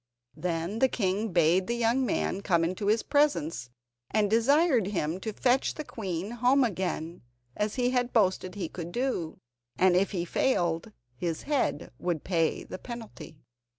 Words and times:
Then 0.35 0.79
the 0.79 0.87
king 0.87 1.31
bade 1.31 1.67
the 1.67 1.75
young 1.75 2.03
man 2.07 2.41
come 2.41 2.63
into 2.63 2.87
his 2.87 3.03
presence, 3.03 3.69
and 4.09 4.31
desired 4.31 4.87
him 4.87 5.19
to 5.19 5.31
fetch 5.31 5.75
the 5.75 5.83
queen 5.83 6.31
home 6.31 6.63
again, 6.63 7.21
as 7.55 7.75
he 7.75 7.91
had 7.91 8.11
boasted 8.11 8.55
he 8.55 8.67
could 8.67 8.91
do. 8.91 9.37
And 9.77 9.95
if 9.95 10.09
he 10.09 10.25
failed, 10.25 10.91
his 11.15 11.43
head 11.43 11.91
would 11.99 12.23
pay 12.23 12.63
the 12.63 12.79
penalty. 12.79 13.43